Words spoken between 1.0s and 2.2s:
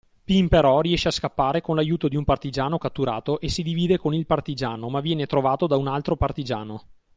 a scappare con l’aiuto di